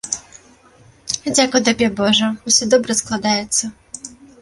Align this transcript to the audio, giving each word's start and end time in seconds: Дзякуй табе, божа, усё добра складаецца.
Дзякуй 1.35 1.61
табе, 1.69 1.87
божа, 2.01 2.33
усё 2.51 2.63
добра 2.75 2.91
складаецца. 3.05 3.63